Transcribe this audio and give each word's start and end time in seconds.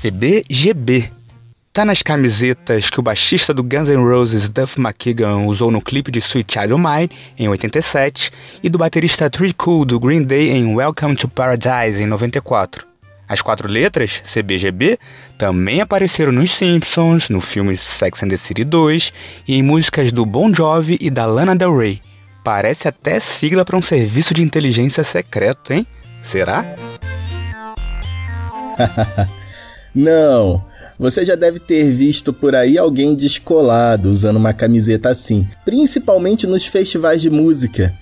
CBGB. 0.00 1.10
Tá 1.72 1.84
nas 1.84 2.02
camisetas 2.02 2.90
que 2.90 3.00
o 3.00 3.02
baixista 3.02 3.54
do 3.54 3.62
Guns 3.62 3.88
N' 3.88 3.96
Roses 3.96 4.48
Duff 4.48 4.78
McKagan 4.78 5.46
usou 5.46 5.70
no 5.70 5.80
clipe 5.80 6.10
de 6.10 6.18
Sweet 6.18 6.52
Child 6.52 6.74
O' 6.74 6.78
Mine 6.78 7.10
em 7.38 7.48
87 7.48 8.30
e 8.62 8.68
do 8.68 8.78
baterista 8.78 9.30
Tree 9.30 9.54
Cool 9.54 9.86
do 9.86 9.98
Green 9.98 10.22
Day 10.22 10.50
em 10.50 10.74
Welcome 10.74 11.16
to 11.16 11.28
Paradise 11.28 12.02
em 12.02 12.06
94. 12.06 12.86
As 13.26 13.40
quatro 13.40 13.68
letras, 13.68 14.22
CBGB, 14.24 14.98
também 15.38 15.80
apareceram 15.80 16.30
nos 16.30 16.52
Simpsons, 16.52 17.28
no 17.28 17.40
filme 17.40 17.76
Sex 17.76 18.22
and 18.22 18.28
the 18.28 18.36
City 18.36 18.64
2 18.64 19.12
e 19.48 19.54
em 19.54 19.62
músicas 19.62 20.12
do 20.12 20.24
Bon 20.26 20.52
Jovi 20.54 20.98
e 21.00 21.10
da 21.10 21.24
Lana 21.26 21.56
Del 21.56 21.76
Rey. 21.76 22.02
Parece 22.44 22.86
até 22.86 23.18
sigla 23.18 23.64
para 23.64 23.76
um 23.76 23.82
serviço 23.82 24.32
de 24.32 24.42
inteligência 24.42 25.02
secreto, 25.02 25.72
hein? 25.72 25.86
Será? 26.22 26.64
Não, 29.96 30.62
você 30.98 31.24
já 31.24 31.34
deve 31.34 31.58
ter 31.58 31.90
visto 31.90 32.30
por 32.30 32.54
aí 32.54 32.76
alguém 32.76 33.14
descolado 33.14 34.10
usando 34.10 34.36
uma 34.36 34.52
camiseta 34.52 35.08
assim, 35.08 35.48
principalmente 35.64 36.46
nos 36.46 36.66
festivais 36.66 37.22
de 37.22 37.30
música. 37.30 37.94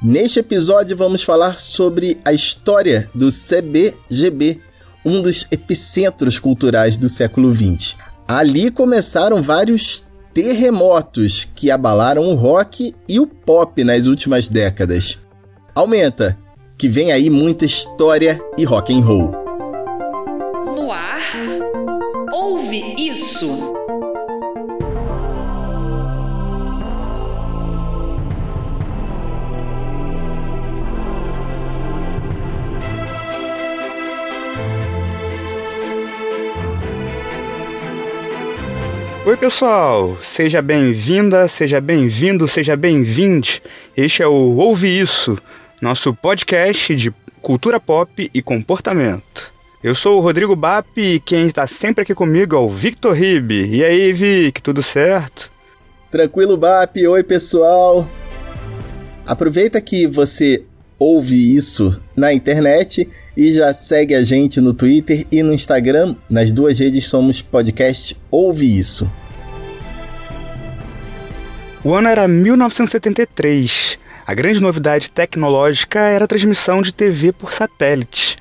Neste 0.00 0.38
episódio 0.38 0.96
vamos 0.96 1.24
falar 1.24 1.58
sobre 1.58 2.18
a 2.24 2.32
história 2.32 3.10
do 3.12 3.30
CBGB, 3.30 4.60
um 5.04 5.20
dos 5.20 5.44
epicentros 5.50 6.38
culturais 6.38 6.96
do 6.96 7.08
século 7.08 7.52
XX. 7.52 7.96
Ali 8.28 8.70
começaram 8.70 9.42
vários 9.42 10.04
terremotos 10.32 11.48
que 11.52 11.68
abalaram 11.68 12.28
o 12.28 12.36
rock 12.36 12.94
e 13.08 13.18
o 13.18 13.26
pop 13.26 13.82
nas 13.82 14.06
últimas 14.06 14.48
décadas. 14.48 15.18
Aumenta, 15.74 16.38
que 16.78 16.88
vem 16.88 17.10
aí 17.10 17.28
muita 17.28 17.64
história 17.64 18.40
e 18.56 18.64
rock 18.64 18.96
and 18.96 19.00
roll. 19.04 19.49
Oi, 39.26 39.36
pessoal! 39.36 40.16
Seja 40.22 40.62
bem-vinda, 40.62 41.46
seja 41.46 41.78
bem-vindo, 41.78 42.48
seja 42.48 42.74
bem-vinde. 42.74 43.62
Este 43.94 44.22
é 44.22 44.26
o 44.26 44.56
Ouve 44.56 44.88
Isso, 44.98 45.36
nosso 45.80 46.14
podcast 46.14 46.96
de 46.96 47.12
cultura 47.42 47.78
pop 47.78 48.30
e 48.32 48.40
comportamento. 48.40 49.52
Eu 49.84 49.94
sou 49.94 50.16
o 50.16 50.22
Rodrigo 50.22 50.56
Bap 50.56 50.86
e 50.96 51.20
quem 51.20 51.46
está 51.46 51.66
sempre 51.66 52.02
aqui 52.02 52.14
comigo 52.14 52.56
é 52.56 52.58
o 52.58 52.70
Victor 52.70 53.12
Ribe. 53.12 53.66
E 53.66 53.84
aí, 53.84 54.10
Vic, 54.14 54.62
tudo 54.62 54.82
certo? 54.82 55.50
Tranquilo, 56.10 56.56
Bap? 56.56 56.96
Oi, 56.96 57.22
pessoal! 57.22 58.08
Aproveita 59.26 59.82
que 59.82 60.06
você 60.06 60.64
ouve 61.00 61.56
isso 61.56 61.98
na 62.14 62.30
internet 62.30 63.08
e 63.34 63.50
já 63.52 63.72
segue 63.72 64.14
a 64.14 64.22
gente 64.22 64.60
no 64.60 64.74
Twitter 64.74 65.26
e 65.32 65.42
no 65.42 65.54
Instagram. 65.54 66.14
Nas 66.28 66.52
duas 66.52 66.78
redes 66.78 67.06
somos 67.08 67.40
podcast 67.40 68.14
Ouve 68.30 68.78
Isso. 68.78 69.10
O 71.82 71.94
ano 71.94 72.08
era 72.08 72.28
1973. 72.28 73.98
A 74.26 74.34
grande 74.34 74.60
novidade 74.60 75.10
tecnológica 75.10 76.00
era 76.00 76.26
a 76.26 76.28
transmissão 76.28 76.82
de 76.82 76.92
TV 76.92 77.32
por 77.32 77.54
satélite. 77.54 78.36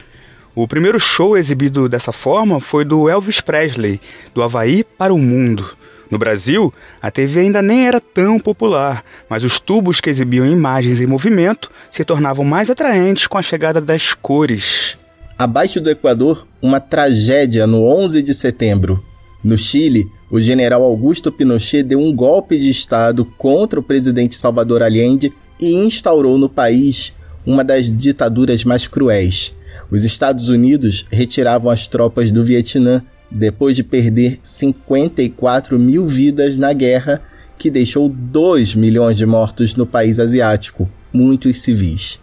O 0.54 0.68
primeiro 0.68 1.00
show 1.00 1.38
exibido 1.38 1.88
dessa 1.88 2.12
forma 2.12 2.60
foi 2.60 2.84
do 2.84 3.08
Elvis 3.08 3.40
Presley, 3.40 4.02
do 4.34 4.44
Havaí 4.44 4.84
para 4.84 5.14
o 5.14 5.18
mundo. 5.18 5.79
No 6.10 6.18
Brasil, 6.18 6.74
a 7.02 7.12
TV 7.12 7.42
ainda 7.42 7.62
nem 7.62 7.88
era 7.88 8.02
tão 8.02 8.40
popular, 8.40 9.04
mas 9.30 9.44
os 9.44 9.60
tubos 9.60 10.02
que 10.02 10.10
exibiam 10.10 10.46
imagens 10.46 11.00
em 11.00 11.06
movimento 11.06 11.70
se 11.92 12.04
tornavam 12.04 12.44
mais 12.44 12.70
atraentes 12.70 13.28
com 13.28 13.38
a 13.38 13.44
chegada 13.44 13.80
das 13.80 14.14
cores. 14.14 14.98
Abaixo 15.38 15.80
do 15.80 15.90
Equador, 15.90 16.48
uma 16.62 16.80
tragédia 16.80 17.68
no 17.68 17.86
11 17.86 18.24
de 18.24 18.34
setembro. 18.34 19.04
No 19.44 19.58
Chile, 19.58 20.10
o 20.30 20.40
general 20.40 20.84
Augusto 20.84 21.32
Pinochet 21.32 21.84
deu 21.84 22.00
um 22.00 22.14
golpe 22.14 22.58
de 22.58 22.70
Estado 22.70 23.24
contra 23.38 23.80
o 23.80 23.84
presidente 23.84 24.36
Salvador 24.36 24.82
Allende 24.82 25.32
e 25.62 25.74
instaurou 25.74 26.38
no 26.38 26.50
país 26.50 27.14
uma 27.46 27.64
das 27.64 27.90
ditaduras 27.90 28.64
mais 28.64 28.88
cruéis. 28.88 29.56
Os 29.92 30.04
Estados 30.04 30.50
Unidos 30.50 31.06
retiravam 31.12 31.72
as 31.72 31.88
tropas 31.88 32.32
do 32.32 32.44
Vietnã 32.44 33.04
depois 33.32 33.76
de 33.76 33.84
perder 33.84 34.40
54 34.42 35.78
mil 35.78 36.08
vidas 36.08 36.58
na 36.58 36.74
guerra 36.74 37.22
que 37.58 37.70
deixou 37.70 38.10
2 38.10 38.76
milhões 38.76 39.18
de 39.18 39.26
mortos 39.26 39.76
no 39.76 39.86
país 39.86 40.20
asiático, 40.20 40.90
muitos 41.12 41.62
civis. 41.62 42.20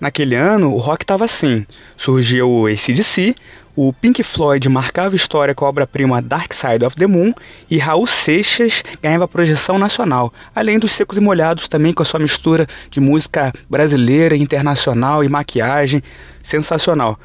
Naquele 0.00 0.34
ano, 0.34 0.72
o 0.72 0.78
rock 0.78 1.04
estava 1.04 1.26
assim. 1.26 1.66
Surgiu 1.96 2.50
o 2.50 2.66
ACDC, 2.66 3.34
o 3.76 3.92
Pink 3.92 4.22
Floyd 4.22 4.68
marcava 4.68 5.14
história 5.14 5.54
com 5.54 5.64
a 5.64 5.68
obra-prima 5.68 6.20
Dark 6.20 6.52
Side 6.52 6.84
of 6.84 6.96
the 6.96 7.06
Moon 7.06 7.32
e 7.70 7.78
Raul 7.78 8.06
Seixas 8.06 8.82
ganhava 9.00 9.28
projeção 9.28 9.78
nacional, 9.78 10.32
além 10.54 10.78
dos 10.78 10.92
secos 10.92 11.16
e 11.16 11.20
molhados 11.20 11.68
também 11.68 11.92
com 11.92 12.02
a 12.02 12.04
sua 12.04 12.18
mistura 12.18 12.66
de 12.90 12.98
música 12.98 13.52
brasileira, 13.68 14.36
internacional 14.36 15.22
e 15.22 15.28
maquiagem 15.28 16.02
sensacional. 16.42 17.18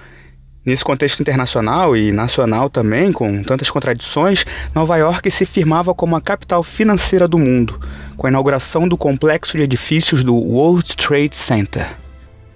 Nesse 0.66 0.84
contexto 0.84 1.22
internacional 1.22 1.96
e 1.96 2.12
nacional 2.12 2.72
também, 2.72 3.12
com 3.12 3.44
tantas 3.44 3.70
contradições, 3.70 4.44
Nova 4.74 4.98
York 4.98 5.30
se 5.30 5.46
firmava 5.46 5.94
como 5.94 6.16
a 6.16 6.22
capital 6.22 6.64
financeira 6.64 7.28
do 7.28 7.38
mundo, 7.38 7.80
com 8.18 8.26
a 8.26 8.32
inauguração 8.32 8.88
do 8.88 8.98
complexo 8.98 9.58
de 9.58 9.64
edifícios 9.64 10.24
do 10.24 10.34
World 10.34 10.98
Trade 10.98 11.36
Center. 11.36 11.96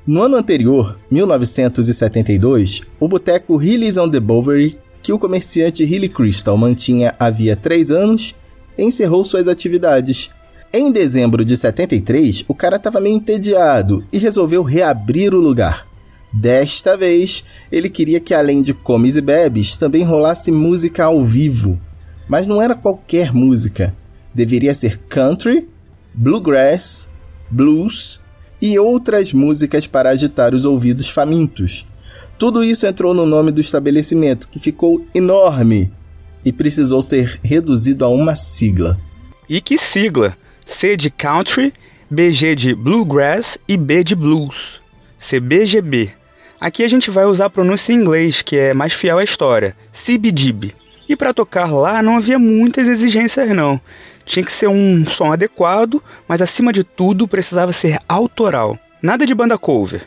No 0.07 0.23
ano 0.23 0.37
anterior, 0.37 0.97
1972, 1.11 2.81
o 2.99 3.07
boteco 3.07 3.61
Hilly's 3.61 3.95
on 3.95 4.09
the 4.09 4.19
Bowery, 4.19 4.79
que 5.03 5.13
o 5.13 5.19
comerciante 5.19 5.83
Hilly 5.83 6.09
Crystal 6.09 6.57
mantinha 6.57 7.13
havia 7.19 7.55
três 7.55 7.91
anos, 7.91 8.33
encerrou 8.75 9.23
suas 9.23 9.47
atividades. 9.47 10.31
Em 10.73 10.91
dezembro 10.91 11.45
de 11.45 11.55
73, 11.55 12.43
o 12.47 12.55
cara 12.55 12.77
estava 12.77 12.99
meio 12.99 13.17
entediado 13.17 14.03
e 14.11 14.17
resolveu 14.17 14.63
reabrir 14.63 15.35
o 15.35 15.39
lugar. 15.39 15.88
Desta 16.31 16.95
vez, 16.95 17.43
ele 17.71 17.89
queria 17.89 18.19
que 18.19 18.33
além 18.33 18.61
de 18.61 18.73
comes 18.73 19.15
e 19.15 19.21
bebes, 19.21 19.75
também 19.75 20.03
rolasse 20.03 20.51
música 20.51 21.05
ao 21.05 21.23
vivo. 21.23 21.79
Mas 22.27 22.45
não 22.45 22.61
era 22.61 22.75
qualquer 22.75 23.33
música. 23.33 23.95
Deveria 24.33 24.73
ser 24.73 24.97
country, 25.09 25.67
bluegrass, 26.13 27.09
blues 27.49 28.19
e 28.61 28.77
outras 28.77 29.33
músicas 29.33 29.87
para 29.87 30.11
agitar 30.11 30.53
os 30.53 30.65
ouvidos 30.65 31.09
famintos. 31.09 31.85
Tudo 32.37 32.63
isso 32.63 32.85
entrou 32.85 33.13
no 33.13 33.25
nome 33.25 33.51
do 33.51 33.59
estabelecimento, 33.59 34.47
que 34.47 34.59
ficou 34.59 35.05
enorme 35.13 35.91
e 36.45 36.53
precisou 36.53 37.01
ser 37.01 37.39
reduzido 37.43 38.05
a 38.05 38.09
uma 38.09 38.35
sigla. 38.35 38.99
E 39.49 39.59
que 39.59 39.77
sigla? 39.77 40.37
C 40.65 40.95
de 40.95 41.09
country, 41.09 41.73
BG 42.09 42.55
de 42.55 42.75
bluegrass 42.75 43.57
e 43.67 43.75
B 43.75 44.03
de 44.03 44.15
blues. 44.15 44.79
CBGB. 45.19 46.18
Aqui 46.59 46.83
a 46.83 46.89
gente 46.89 47.09
vai 47.09 47.23
usar 47.23 47.45
a 47.45 47.49
pronúncia 47.49 47.93
em 47.93 47.95
inglês, 47.95 48.41
que 48.41 48.57
é 48.57 48.73
mais 48.73 48.91
fiel 48.91 49.17
à 49.17 49.23
história, 49.23 49.75
CBGB. 49.93 50.75
E 51.07 51.15
para 51.15 51.33
tocar 51.33 51.71
lá 51.71 52.03
não 52.03 52.17
havia 52.17 52.37
muitas 52.37 52.85
exigências 52.85 53.49
não. 53.49 53.79
Tinha 54.25 54.43
que 54.43 54.51
ser 54.51 54.67
um 54.67 55.05
som 55.07 55.31
adequado, 55.31 56.03
mas 56.27 56.41
acima 56.41 56.73
de 56.73 56.83
tudo 56.83 57.27
precisava 57.27 57.71
ser 57.71 57.97
autoral. 58.07 58.77
Nada 59.01 59.25
de 59.25 59.33
banda 59.33 59.57
cover. 59.57 60.01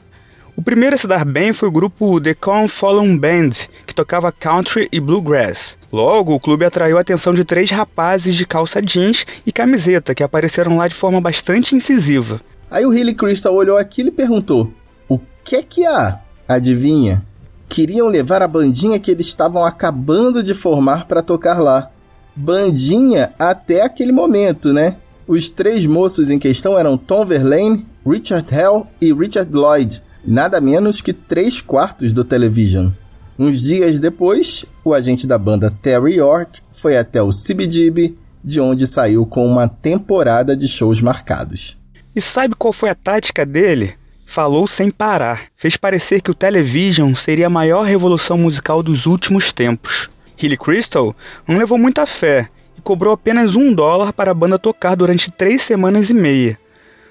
O 0.54 0.62
primeiro 0.62 0.94
a 0.94 0.98
se 0.98 1.06
dar 1.06 1.24
bem 1.24 1.54
foi 1.54 1.68
o 1.68 1.72
grupo 1.72 2.20
The 2.20 2.34
Calm 2.34 2.68
Fallen 2.68 3.16
Band, 3.16 3.50
que 3.86 3.94
tocava 3.94 4.30
country 4.30 4.86
e 4.92 5.00
bluegrass. 5.00 5.78
Logo, 5.90 6.34
o 6.34 6.40
clube 6.40 6.66
atraiu 6.66 6.98
a 6.98 7.00
atenção 7.00 7.32
de 7.32 7.44
três 7.44 7.70
rapazes 7.70 8.36
de 8.36 8.46
calça 8.46 8.82
jeans 8.82 9.26
e 9.46 9.50
camiseta 9.50 10.14
que 10.14 10.22
apareceram 10.22 10.76
lá 10.76 10.86
de 10.86 10.94
forma 10.94 11.20
bastante 11.20 11.74
incisiva. 11.74 12.42
Aí 12.70 12.84
o 12.84 12.92
Hilly 12.92 13.14
Crystal 13.14 13.54
olhou 13.54 13.78
aquilo 13.78 14.10
e 14.10 14.12
perguntou: 14.12 14.70
O 15.08 15.18
que 15.42 15.56
é 15.56 15.62
que 15.62 15.86
há? 15.86 16.20
Adivinha? 16.54 17.22
Queriam 17.68 18.06
levar 18.08 18.42
a 18.42 18.48
bandinha 18.48 18.98
que 18.98 19.10
eles 19.10 19.26
estavam 19.26 19.64
acabando 19.64 20.42
de 20.42 20.54
formar 20.54 21.06
para 21.06 21.22
tocar 21.22 21.58
lá. 21.58 21.90
Bandinha 22.34 23.32
até 23.38 23.82
aquele 23.82 24.12
momento, 24.12 24.72
né? 24.72 24.96
Os 25.26 25.48
três 25.48 25.86
moços 25.86 26.30
em 26.30 26.38
questão 26.38 26.78
eram 26.78 26.98
Tom 26.98 27.24
Verlaine, 27.24 27.86
Richard 28.06 28.54
Hell 28.54 28.86
e 29.00 29.12
Richard 29.12 29.50
Lloyd, 29.52 30.02
nada 30.24 30.60
menos 30.60 31.00
que 31.00 31.12
três 31.12 31.60
quartos 31.60 32.12
do 32.12 32.24
Television. 32.24 32.90
Uns 33.38 33.62
dias 33.62 33.98
depois, 33.98 34.66
o 34.84 34.92
agente 34.92 35.26
da 35.26 35.38
banda 35.38 35.72
Terry 35.82 36.16
York 36.16 36.60
foi 36.72 36.96
até 36.96 37.22
o 37.22 37.30
CBGB, 37.30 38.14
de 38.44 38.60
onde 38.60 38.86
saiu 38.86 39.24
com 39.24 39.46
uma 39.46 39.68
temporada 39.68 40.56
de 40.56 40.68
shows 40.68 41.00
marcados. 41.00 41.78
E 42.14 42.20
sabe 42.20 42.54
qual 42.54 42.72
foi 42.72 42.90
a 42.90 42.94
tática 42.94 43.46
dele? 43.46 43.94
Falou 44.32 44.66
sem 44.66 44.90
parar. 44.90 45.42
Fez 45.58 45.76
parecer 45.76 46.22
que 46.22 46.30
o 46.30 46.34
Television 46.34 47.14
seria 47.14 47.48
a 47.48 47.50
maior 47.50 47.82
revolução 47.82 48.38
musical 48.38 48.82
dos 48.82 49.04
últimos 49.04 49.52
tempos. 49.52 50.08
Hilly 50.42 50.56
Crystal 50.56 51.14
não 51.46 51.58
levou 51.58 51.76
muita 51.76 52.06
fé 52.06 52.48
e 52.78 52.80
cobrou 52.80 53.12
apenas 53.12 53.54
um 53.54 53.74
dólar 53.74 54.10
para 54.10 54.30
a 54.30 54.34
banda 54.34 54.58
tocar 54.58 54.96
durante 54.96 55.30
três 55.30 55.60
semanas 55.60 56.08
e 56.08 56.14
meia. 56.14 56.58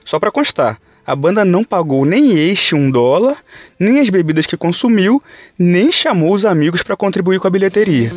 Só 0.03 0.17
para 0.17 0.31
constar, 0.31 0.79
a 1.05 1.15
banda 1.15 1.45
não 1.45 1.63
pagou 1.63 2.07
nem 2.07 2.39
este 2.39 2.73
um 2.73 2.89
dólar, 2.89 3.37
nem 3.79 3.99
as 3.99 4.09
bebidas 4.09 4.47
que 4.47 4.57
consumiu, 4.57 5.21
nem 5.59 5.91
chamou 5.91 6.33
os 6.33 6.43
amigos 6.43 6.81
para 6.81 6.97
contribuir 6.97 7.39
com 7.39 7.45
a 7.45 7.51
bilheteria. 7.51 8.11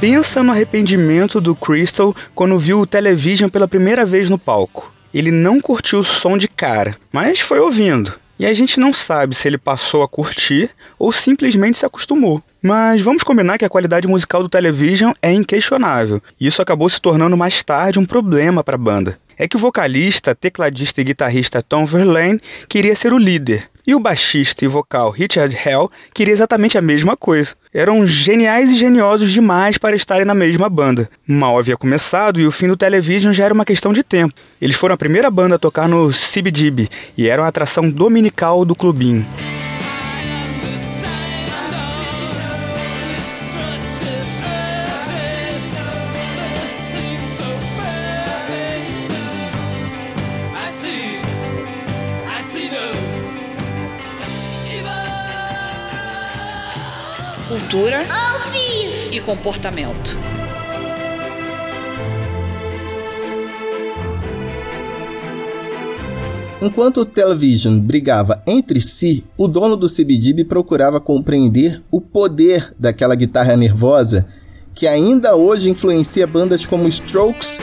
Pensa 0.00 0.42
no 0.42 0.50
arrependimento 0.50 1.42
do 1.42 1.54
Crystal 1.54 2.16
quando 2.34 2.58
viu 2.58 2.80
o 2.80 2.86
Television 2.86 3.50
pela 3.50 3.68
primeira 3.68 4.06
vez 4.06 4.30
no 4.30 4.38
palco. 4.38 4.90
Ele 5.12 5.30
não 5.30 5.60
curtiu 5.60 5.98
o 5.98 6.04
som 6.04 6.38
de 6.38 6.48
cara, 6.48 6.96
mas 7.12 7.38
foi 7.40 7.60
ouvindo. 7.60 8.14
E 8.38 8.46
a 8.46 8.54
gente 8.54 8.80
não 8.80 8.94
sabe 8.94 9.34
se 9.34 9.46
ele 9.46 9.58
passou 9.58 10.02
a 10.02 10.08
curtir 10.08 10.70
ou 10.98 11.12
simplesmente 11.12 11.76
se 11.76 11.84
acostumou. 11.84 12.42
Mas 12.62 13.02
vamos 13.02 13.22
combinar 13.22 13.58
que 13.58 13.64
a 13.66 13.68
qualidade 13.68 14.08
musical 14.08 14.42
do 14.42 14.48
Television 14.48 15.12
é 15.20 15.30
inquestionável. 15.30 16.22
E 16.40 16.46
isso 16.46 16.62
acabou 16.62 16.88
se 16.88 16.98
tornando 16.98 17.36
mais 17.36 17.62
tarde 17.62 17.98
um 17.98 18.06
problema 18.06 18.64
para 18.64 18.76
a 18.76 18.78
banda. 18.78 19.18
É 19.40 19.48
que 19.48 19.56
o 19.56 19.58
vocalista, 19.58 20.34
tecladista 20.34 21.00
e 21.00 21.04
guitarrista 21.04 21.62
Tom 21.62 21.86
Verlaine 21.86 22.38
queria 22.68 22.94
ser 22.94 23.14
o 23.14 23.16
líder, 23.16 23.70
e 23.86 23.94
o 23.94 23.98
baixista 23.98 24.66
e 24.66 24.68
vocal 24.68 25.10
Richard 25.10 25.56
Hell 25.56 25.90
queria 26.12 26.34
exatamente 26.34 26.76
a 26.76 26.82
mesma 26.82 27.16
coisa. 27.16 27.54
Eram 27.72 28.06
geniais 28.06 28.70
e 28.70 28.76
geniosos 28.76 29.32
demais 29.32 29.78
para 29.78 29.96
estarem 29.96 30.26
na 30.26 30.34
mesma 30.34 30.68
banda. 30.68 31.08
Mal 31.26 31.58
havia 31.58 31.74
começado 31.74 32.38
e 32.38 32.46
o 32.46 32.52
fim 32.52 32.68
do 32.68 32.76
Television 32.76 33.32
já 33.32 33.46
era 33.46 33.54
uma 33.54 33.64
questão 33.64 33.94
de 33.94 34.02
tempo. 34.02 34.34
Eles 34.60 34.76
foram 34.76 34.94
a 34.94 34.98
primeira 34.98 35.30
banda 35.30 35.54
a 35.54 35.58
tocar 35.58 35.88
no 35.88 36.10
CBGB 36.10 36.90
e 37.16 37.26
eram 37.26 37.42
a 37.42 37.48
atração 37.48 37.88
dominical 37.88 38.66
do 38.66 38.76
clubinho. 38.76 39.26
Cultura 57.70 58.02
e 59.12 59.20
comportamento. 59.20 60.12
Enquanto 66.60 67.02
o 67.02 67.06
Television 67.06 67.78
brigava 67.78 68.42
entre 68.44 68.80
si, 68.80 69.24
o 69.36 69.46
dono 69.46 69.76
do 69.76 69.86
CBGB 69.86 70.44
procurava 70.46 71.00
compreender 71.00 71.80
o 71.92 72.00
poder 72.00 72.74
daquela 72.76 73.14
guitarra 73.14 73.56
nervosa 73.56 74.26
que 74.74 74.88
ainda 74.88 75.36
hoje 75.36 75.70
influencia 75.70 76.26
bandas 76.26 76.66
como 76.66 76.88
Strokes 76.88 77.60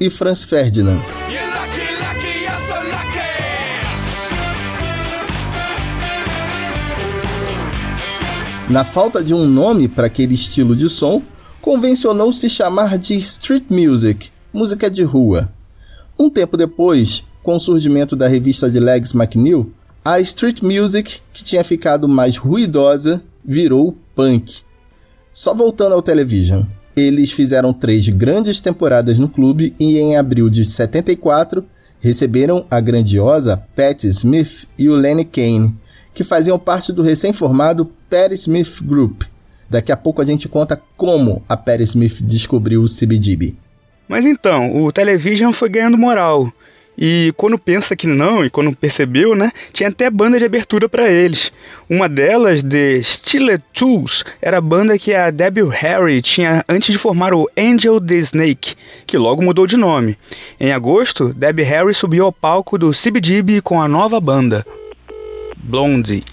e 0.00 0.08
Franz 0.08 0.44
Ferdinand. 0.44 1.15
Na 8.68 8.82
falta 8.82 9.22
de 9.22 9.32
um 9.32 9.46
nome 9.46 9.86
para 9.86 10.08
aquele 10.08 10.34
estilo 10.34 10.74
de 10.74 10.88
som, 10.88 11.22
convencionou 11.62 12.32
se 12.32 12.48
chamar 12.48 12.98
de 12.98 13.14
street 13.14 13.66
music, 13.70 14.30
música 14.52 14.90
de 14.90 15.04
rua. 15.04 15.52
Um 16.18 16.28
tempo 16.28 16.56
depois, 16.56 17.22
com 17.44 17.56
o 17.56 17.60
surgimento 17.60 18.16
da 18.16 18.26
revista 18.26 18.68
de 18.68 18.80
Legs 18.80 19.14
McNeil, 19.14 19.72
a 20.04 20.18
street 20.18 20.62
music, 20.62 21.20
que 21.32 21.44
tinha 21.44 21.62
ficado 21.62 22.08
mais 22.08 22.36
ruidosa, 22.36 23.22
virou 23.44 23.96
punk. 24.16 24.62
Só 25.32 25.54
voltando 25.54 25.92
ao 25.92 26.02
Television, 26.02 26.62
eles 26.96 27.30
fizeram 27.30 27.72
três 27.72 28.08
grandes 28.08 28.58
temporadas 28.58 29.20
no 29.20 29.28
clube 29.28 29.76
e 29.78 29.96
em 29.98 30.16
abril 30.16 30.50
de 30.50 30.64
74 30.64 31.64
receberam 32.00 32.66
a 32.68 32.80
grandiosa 32.80 33.62
Patti 33.76 34.08
Smith 34.08 34.66
e 34.76 34.88
o 34.88 34.96
Lenny 34.96 35.24
Kane, 35.24 35.74
que 36.12 36.24
faziam 36.24 36.58
parte 36.58 36.92
do 36.92 37.02
recém-formado 37.02 37.92
Perry 38.08 38.34
Smith 38.34 38.82
Group. 38.82 39.22
Daqui 39.68 39.90
a 39.90 39.96
pouco 39.96 40.22
a 40.22 40.24
gente 40.24 40.48
conta 40.48 40.80
como 40.96 41.42
a 41.48 41.56
Perry 41.56 41.82
Smith 41.84 42.22
descobriu 42.22 42.82
o 42.82 42.86
CBGB. 42.86 43.54
Mas 44.08 44.24
então, 44.24 44.84
o 44.84 44.92
Television 44.92 45.52
foi 45.52 45.68
ganhando 45.68 45.98
moral. 45.98 46.52
E 46.98 47.34
quando 47.36 47.58
pensa 47.58 47.94
que 47.94 48.06
não, 48.06 48.44
e 48.44 48.48
quando 48.48 48.74
percebeu, 48.74 49.34
né, 49.34 49.52
tinha 49.72 49.90
até 49.90 50.08
banda 50.08 50.38
de 50.38 50.44
abertura 50.46 50.88
para 50.88 51.08
eles. 51.08 51.52
Uma 51.90 52.08
delas, 52.08 52.62
The 52.62 53.02
Steeler 53.02 53.60
Tools, 53.74 54.24
era 54.40 54.58
a 54.58 54.62
banda 54.62 54.98
que 54.98 55.14
a 55.14 55.30
Debbie 55.30 55.68
Harry 55.68 56.22
tinha 56.22 56.64
antes 56.66 56.92
de 56.92 56.98
formar 56.98 57.34
o 57.34 57.50
Angel 57.58 58.00
the 58.00 58.14
Snake, 58.14 58.76
que 59.06 59.18
logo 59.18 59.42
mudou 59.42 59.66
de 59.66 59.76
nome. 59.76 60.16
Em 60.58 60.72
agosto, 60.72 61.34
Debbie 61.34 61.64
Harry 61.64 61.92
subiu 61.92 62.24
ao 62.24 62.32
palco 62.32 62.78
do 62.78 62.92
CBGB 62.92 63.60
com 63.60 63.82
a 63.82 63.86
nova 63.86 64.18
banda. 64.18 64.64
Blondie. 65.58 66.24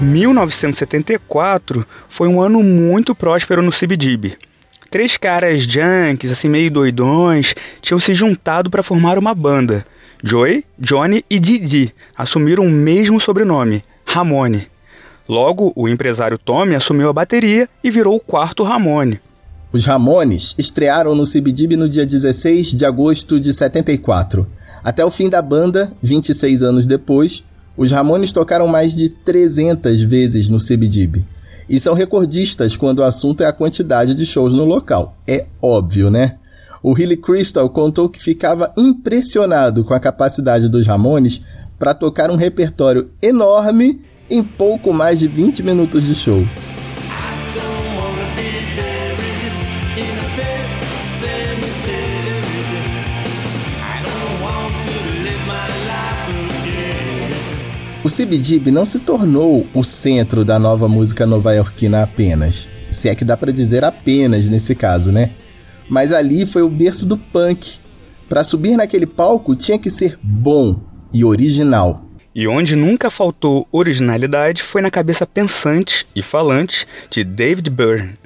...1974 0.00 1.86
foi 2.08 2.28
um 2.28 2.40
ano 2.40 2.62
muito 2.62 3.14
próspero 3.14 3.62
no 3.62 3.72
CBGB. 3.72 4.36
Três 4.90 5.16
caras 5.16 5.62
junkies, 5.62 6.30
assim 6.30 6.48
meio 6.48 6.70
doidões, 6.70 7.54
tinham 7.80 7.98
se 7.98 8.14
juntado 8.14 8.70
para 8.70 8.82
formar 8.82 9.18
uma 9.18 9.34
banda. 9.34 9.86
Joey, 10.22 10.64
Johnny 10.78 11.24
e 11.28 11.38
Didi 11.38 11.94
assumiram 12.16 12.64
o 12.64 12.70
mesmo 12.70 13.20
sobrenome, 13.20 13.82
Ramone. 14.04 14.68
Logo, 15.28 15.72
o 15.74 15.88
empresário 15.88 16.38
Tommy 16.38 16.74
assumiu 16.74 17.08
a 17.08 17.12
bateria 17.12 17.68
e 17.82 17.90
virou 17.90 18.16
o 18.16 18.20
quarto 18.20 18.62
Ramone. 18.62 19.20
Os 19.72 19.84
Ramones 19.84 20.54
estrearam 20.56 21.14
no 21.14 21.24
CBGB 21.24 21.76
no 21.76 21.88
dia 21.88 22.06
16 22.06 22.72
de 22.72 22.84
agosto 22.84 23.40
de 23.40 23.52
74. 23.52 24.46
Até 24.84 25.04
o 25.04 25.10
fim 25.10 25.28
da 25.28 25.42
banda, 25.42 25.92
26 26.02 26.62
anos 26.62 26.86
depois, 26.86 27.44
os 27.76 27.90
Ramones 27.92 28.32
tocaram 28.32 28.66
mais 28.66 28.94
de 28.94 29.08
300 29.08 30.02
vezes 30.02 30.48
no 30.48 30.58
CBGB. 30.58 31.24
E 31.68 31.80
são 31.80 31.94
recordistas 31.94 32.76
quando 32.76 33.00
o 33.00 33.04
assunto 33.04 33.42
é 33.42 33.46
a 33.46 33.52
quantidade 33.52 34.14
de 34.14 34.24
shows 34.24 34.54
no 34.54 34.64
local. 34.64 35.16
É 35.26 35.46
óbvio, 35.60 36.10
né? 36.10 36.36
O 36.82 36.96
Hilly 36.96 37.16
Crystal 37.16 37.68
contou 37.68 38.08
que 38.08 38.22
ficava 38.22 38.72
impressionado 38.76 39.84
com 39.84 39.92
a 39.92 40.00
capacidade 40.00 40.68
dos 40.68 40.86
Ramones 40.86 41.40
para 41.78 41.92
tocar 41.92 42.30
um 42.30 42.36
repertório 42.36 43.10
enorme 43.20 44.00
em 44.30 44.42
pouco 44.42 44.92
mais 44.92 45.18
de 45.18 45.26
20 45.26 45.62
minutos 45.62 46.04
de 46.04 46.14
show. 46.14 46.46
O 58.06 58.08
CBGB 58.08 58.70
não 58.70 58.86
se 58.86 59.00
tornou 59.00 59.66
o 59.74 59.82
centro 59.82 60.44
da 60.44 60.60
nova 60.60 60.86
música 60.86 61.26
nova-iorquina 61.26 62.04
apenas. 62.04 62.68
Se 62.88 63.08
é 63.08 63.16
que 63.16 63.24
dá 63.24 63.36
para 63.36 63.50
dizer 63.50 63.82
apenas 63.82 64.46
nesse 64.46 64.76
caso, 64.76 65.10
né? 65.10 65.32
Mas 65.88 66.12
ali 66.12 66.46
foi 66.46 66.62
o 66.62 66.68
berço 66.68 67.04
do 67.04 67.16
punk. 67.16 67.80
Para 68.28 68.44
subir 68.44 68.76
naquele 68.76 69.06
palco 69.06 69.56
tinha 69.56 69.76
que 69.76 69.90
ser 69.90 70.16
bom 70.22 70.80
e 71.12 71.24
original. 71.24 72.06
E 72.32 72.46
onde 72.46 72.76
nunca 72.76 73.10
faltou 73.10 73.66
originalidade 73.72 74.62
foi 74.62 74.80
na 74.80 74.90
cabeça 74.90 75.26
pensante 75.26 76.06
e 76.14 76.22
falante 76.22 76.86
de 77.10 77.24
David 77.24 77.68
Byrne. 77.70 78.16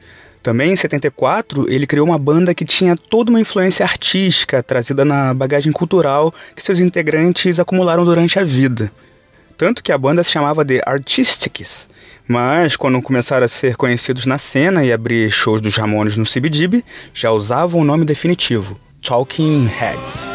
Também 0.42 0.74
em 0.74 0.76
74, 0.76 1.72
ele 1.72 1.86
criou 1.86 2.06
uma 2.06 2.18
banda 2.18 2.54
que 2.54 2.66
tinha 2.66 2.98
toda 2.98 3.30
uma 3.30 3.40
influência 3.40 3.82
artística 3.86 4.62
trazida 4.62 5.06
na 5.06 5.32
bagagem 5.32 5.72
cultural 5.72 6.34
que 6.54 6.62
seus 6.62 6.80
integrantes 6.80 7.58
acumularam 7.58 8.04
durante 8.04 8.38
a 8.38 8.44
vida. 8.44 8.92
Tanto 9.60 9.82
que 9.82 9.92
a 9.92 9.98
banda 9.98 10.24
se 10.24 10.30
chamava 10.30 10.64
The 10.64 10.80
Artistics. 10.86 11.86
Mas, 12.26 12.76
quando 12.76 13.02
começaram 13.02 13.44
a 13.44 13.48
ser 13.48 13.76
conhecidos 13.76 14.24
na 14.24 14.38
cena 14.38 14.82
e 14.82 14.90
abrir 14.90 15.30
shows 15.30 15.60
dos 15.60 15.76
Ramones 15.76 16.16
no 16.16 16.24
CBGB, 16.24 16.82
já 17.12 17.30
usavam 17.30 17.82
o 17.82 17.84
nome 17.84 18.06
definitivo, 18.06 18.80
Talking 19.02 19.66
Heads. 19.66 20.29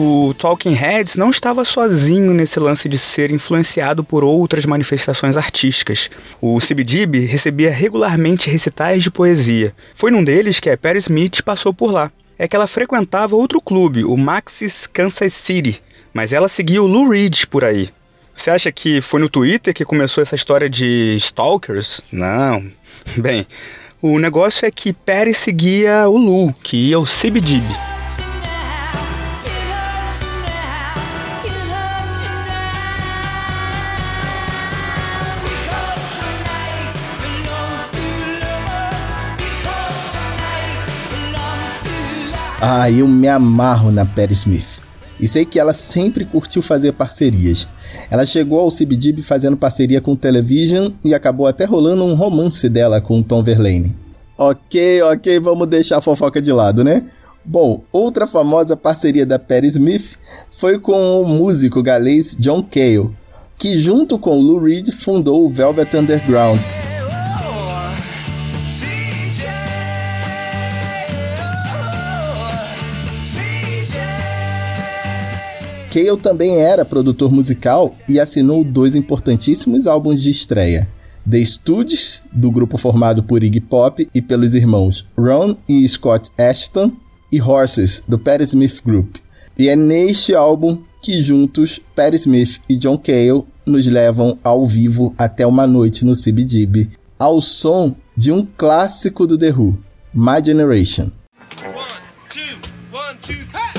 O 0.00 0.32
Talking 0.32 0.74
Heads 0.74 1.16
não 1.16 1.28
estava 1.28 1.64
sozinho 1.64 2.32
nesse 2.32 2.60
lance 2.60 2.88
de 2.88 2.96
ser 2.96 3.32
influenciado 3.32 4.04
por 4.04 4.22
outras 4.22 4.64
manifestações 4.64 5.36
artísticas. 5.36 6.08
O 6.40 6.60
CBGB 6.60 7.24
recebia 7.24 7.68
regularmente 7.68 8.48
recitais 8.48 9.02
de 9.02 9.10
poesia. 9.10 9.74
Foi 9.96 10.12
num 10.12 10.22
deles 10.22 10.60
que 10.60 10.70
a 10.70 10.78
Perry 10.78 10.98
Smith 10.98 11.42
passou 11.42 11.74
por 11.74 11.90
lá. 11.90 12.12
É 12.38 12.46
que 12.46 12.54
ela 12.54 12.68
frequentava 12.68 13.34
outro 13.34 13.60
clube, 13.60 14.04
o 14.04 14.16
Maxis 14.16 14.86
Kansas 14.86 15.32
City, 15.32 15.82
mas 16.14 16.32
ela 16.32 16.46
seguia 16.46 16.80
o 16.80 16.86
Lou 16.86 17.08
Reed 17.08 17.46
por 17.46 17.64
aí. 17.64 17.90
Você 18.36 18.50
acha 18.50 18.70
que 18.70 19.00
foi 19.00 19.18
no 19.18 19.28
Twitter 19.28 19.74
que 19.74 19.84
começou 19.84 20.22
essa 20.22 20.36
história 20.36 20.70
de 20.70 21.16
stalkers? 21.16 22.00
Não. 22.12 22.70
Bem, 23.16 23.48
o 24.00 24.16
negócio 24.20 24.64
é 24.64 24.70
que 24.70 24.92
Perry 24.92 25.34
seguia 25.34 26.08
o 26.08 26.16
Lou, 26.16 26.54
que 26.62 26.76
ia 26.90 26.94
ao 26.94 27.04
CBGB. 27.04 27.97
Ah, 42.60 42.90
eu 42.90 43.06
me 43.06 43.28
amarro 43.28 43.92
na 43.92 44.04
Perry 44.04 44.32
Smith. 44.32 44.80
E 45.20 45.28
sei 45.28 45.44
que 45.44 45.60
ela 45.60 45.72
sempre 45.72 46.24
curtiu 46.24 46.60
fazer 46.60 46.92
parcerias. 46.92 47.68
Ela 48.10 48.26
chegou 48.26 48.58
ao 48.58 48.68
CBGB 48.68 49.22
fazendo 49.22 49.56
parceria 49.56 50.00
com 50.00 50.16
Television 50.16 50.90
e 51.04 51.14
acabou 51.14 51.46
até 51.46 51.64
rolando 51.64 52.04
um 52.04 52.14
romance 52.14 52.68
dela 52.68 53.00
com 53.00 53.22
Tom 53.22 53.44
Verlaine. 53.44 53.94
Ok, 54.36 55.02
ok, 55.02 55.38
vamos 55.38 55.68
deixar 55.68 55.98
a 55.98 56.00
fofoca 56.00 56.42
de 56.42 56.50
lado, 56.50 56.82
né? 56.82 57.04
Bom, 57.44 57.84
outra 57.92 58.26
famosa 58.26 58.76
parceria 58.76 59.24
da 59.24 59.38
Perry 59.38 59.68
Smith 59.68 60.18
foi 60.50 60.80
com 60.80 61.22
o 61.22 61.26
músico 61.28 61.80
galês 61.80 62.36
John 62.38 62.62
Cale, 62.62 63.10
que 63.56 63.80
junto 63.80 64.18
com 64.18 64.38
Lou 64.38 64.58
Reed 64.60 64.90
fundou 64.90 65.46
o 65.46 65.48
Velvet 65.48 65.96
Underground. 65.96 66.60
Cale 75.98 76.16
também 76.16 76.60
era 76.60 76.84
produtor 76.84 77.32
musical 77.32 77.92
e 78.08 78.20
assinou 78.20 78.62
dois 78.62 78.94
importantíssimos 78.94 79.84
álbuns 79.88 80.22
de 80.22 80.30
estreia. 80.30 80.88
The 81.28 81.44
Studios, 81.44 82.22
do 82.32 82.52
grupo 82.52 82.78
formado 82.78 83.20
por 83.22 83.42
Iggy 83.42 83.60
Pop 83.60 84.08
e 84.14 84.22
pelos 84.22 84.54
irmãos 84.54 85.08
Ron 85.18 85.56
e 85.68 85.86
Scott 85.88 86.30
Ashton, 86.38 86.92
e 87.32 87.42
Horses, 87.42 88.02
do 88.06 88.16
Perry 88.16 88.44
Smith 88.44 88.80
Group. 88.84 89.16
E 89.58 89.68
é 89.68 89.74
neste 89.74 90.36
álbum 90.36 90.78
que 91.02 91.20
juntos 91.20 91.80
Perry 91.96 92.16
Smith 92.16 92.60
e 92.68 92.76
John 92.76 92.96
Cale 92.96 93.42
nos 93.66 93.86
levam 93.86 94.38
ao 94.44 94.64
vivo 94.64 95.12
até 95.18 95.44
uma 95.44 95.66
noite 95.66 96.04
no 96.04 96.12
CBGB, 96.14 96.90
ao 97.18 97.40
som 97.40 97.94
de 98.16 98.30
um 98.30 98.46
clássico 98.56 99.26
do 99.26 99.36
The 99.36 99.50
Who, 99.50 99.76
My 100.14 100.42
Generation. 100.44 101.10
One, 101.64 102.00
two, 102.30 102.40
one, 102.92 103.18
two, 103.20 103.77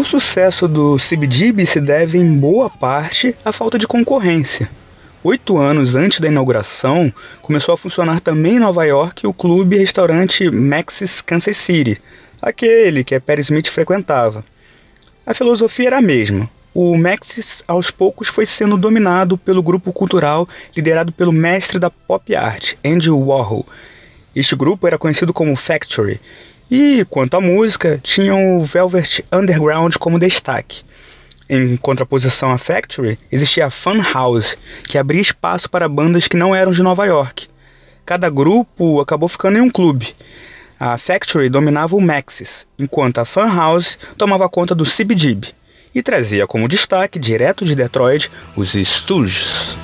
O 0.00 0.04
sucesso 0.04 0.66
do 0.66 0.96
CBGB 0.96 1.66
se 1.66 1.78
deve 1.78 2.16
em 2.16 2.34
boa 2.34 2.70
parte 2.70 3.36
à 3.44 3.52
falta 3.52 3.78
de 3.78 3.86
concorrência. 3.86 4.66
Oito 5.22 5.58
anos 5.58 5.94
antes 5.94 6.20
da 6.20 6.28
inauguração, 6.28 7.12
começou 7.42 7.74
a 7.74 7.76
funcionar 7.76 8.18
também 8.18 8.54
em 8.54 8.60
Nova 8.60 8.82
York 8.86 9.26
o 9.26 9.34
clube 9.34 9.76
restaurante 9.76 10.50
Maxis 10.50 11.20
Kansas 11.20 11.58
City, 11.58 12.00
aquele 12.40 13.04
que 13.04 13.14
a 13.14 13.20
Perry 13.20 13.42
Smith 13.42 13.68
frequentava. 13.68 14.42
A 15.26 15.34
filosofia 15.34 15.88
era 15.88 15.98
a 15.98 16.02
mesma. 16.02 16.48
O 16.72 16.96
Maxis, 16.96 17.62
aos 17.68 17.90
poucos, 17.90 18.28
foi 18.28 18.46
sendo 18.46 18.78
dominado 18.78 19.36
pelo 19.36 19.62
grupo 19.62 19.92
cultural 19.92 20.48
liderado 20.74 21.12
pelo 21.12 21.30
mestre 21.30 21.78
da 21.78 21.90
pop 21.90 22.34
art, 22.34 22.72
Andy 22.82 23.10
Warhol. 23.10 23.66
Este 24.34 24.56
grupo 24.56 24.86
era 24.86 24.96
conhecido 24.96 25.34
como 25.34 25.54
Factory 25.56 26.18
e, 26.70 27.04
quanto 27.10 27.36
à 27.36 27.40
música, 27.40 27.98
tinham 28.02 28.58
o 28.58 28.64
Velvet 28.64 29.24
Underground 29.32 29.96
como 29.96 30.18
destaque. 30.18 30.82
Em 31.48 31.76
contraposição 31.76 32.52
à 32.52 32.58
Factory, 32.58 33.18
existia 33.32 33.66
a 33.66 33.70
Fun 33.70 34.00
House, 34.14 34.56
que 34.84 34.96
abria 34.96 35.20
espaço 35.20 35.68
para 35.68 35.88
bandas 35.88 36.28
que 36.28 36.36
não 36.36 36.54
eram 36.54 36.70
de 36.70 36.82
Nova 36.82 37.04
York. 37.06 37.48
Cada 38.06 38.30
grupo 38.30 39.00
acabou 39.00 39.28
ficando 39.28 39.58
em 39.58 39.60
um 39.60 39.70
clube. 39.70 40.14
A 40.78 40.96
Factory 40.96 41.48
dominava 41.48 41.96
o 41.96 42.00
Maxis, 42.00 42.66
enquanto 42.78 43.18
a 43.18 43.24
Fun 43.24 43.52
House 43.54 43.98
tomava 44.16 44.48
conta 44.48 44.74
do 44.74 44.84
CBGB 44.84 45.48
e 45.94 46.02
trazia 46.02 46.46
como 46.46 46.68
destaque, 46.68 47.18
direto 47.18 47.64
de 47.64 47.74
Detroit, 47.74 48.30
os 48.56 48.74
Stooges. 48.74 49.76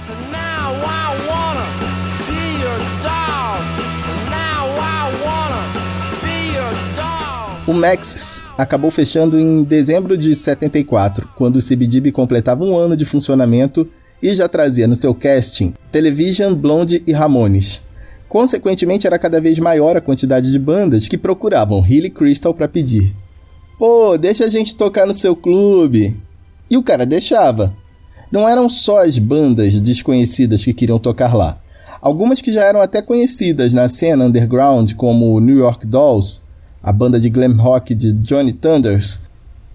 O 7.66 7.73
Maxis 7.73 8.44
acabou 8.56 8.92
fechando 8.92 9.40
em 9.40 9.64
dezembro 9.64 10.16
de 10.16 10.37
74, 10.37 11.28
quando 11.35 11.56
o 11.56 11.61
CBGB 11.61 12.12
completava 12.12 12.62
um 12.62 12.78
ano 12.78 12.96
de 12.96 13.04
funcionamento 13.04 13.88
e 14.23 14.32
já 14.32 14.49
trazia 14.49 14.87
no 14.87 14.94
seu 14.94 15.12
casting 15.12 15.75
Television, 15.90 16.54
Blonde 16.54 17.02
e 17.04 17.12
Ramones. 17.12 17.82
Consequentemente, 18.28 19.04
era 19.04 19.18
cada 19.18 19.40
vez 19.40 19.58
maior 19.58 19.96
a 19.96 20.00
quantidade 20.00 20.52
de 20.52 20.58
bandas 20.61 21.08
que 21.08 21.18
procuravam 21.18 21.85
Hilly 21.85 22.08
Crystal 22.08 22.54
para 22.54 22.68
pedir. 22.68 23.12
Pô, 23.76 24.16
deixa 24.16 24.44
a 24.44 24.49
gente 24.49 24.76
tocar 24.76 25.04
no 25.04 25.12
seu 25.12 25.35
clube. 25.35 26.16
E 26.70 26.76
o 26.76 26.85
cara 26.85 27.04
deixava. 27.04 27.75
Não 28.30 28.49
eram 28.49 28.70
só 28.70 29.04
as 29.04 29.18
bandas 29.18 29.80
desconhecidas 29.80 30.64
que 30.64 30.73
queriam 30.73 31.00
tocar 31.00 31.35
lá. 31.35 31.61
Algumas 32.00 32.40
que 32.40 32.52
já 32.52 32.62
eram 32.62 32.80
até 32.80 33.02
conhecidas 33.02 33.73
na 33.73 33.88
cena 33.88 34.26
underground, 34.26 34.92
como 34.94 35.40
New 35.40 35.58
York 35.58 35.85
Dolls, 35.85 36.45
a 36.83 36.92
banda 36.92 37.18
de 37.18 37.28
glam 37.28 37.56
rock 37.56 37.95
de 37.95 38.12
Johnny 38.12 38.52
Thunders. 38.52 39.21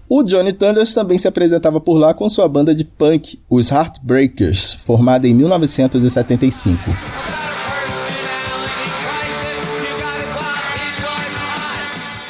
O 0.08 0.22
Johnny 0.22 0.52
Thunders 0.52 0.92
também 0.92 1.18
se 1.18 1.26
apresentava 1.26 1.80
por 1.80 1.96
lá 1.96 2.12
com 2.12 2.28
sua 2.28 2.48
banda 2.48 2.74
de 2.74 2.84
punk, 2.84 3.38
os 3.48 3.70
Heartbreakers, 3.70 4.74
formada 4.74 5.26
em 5.26 5.34
1975. 5.34 6.78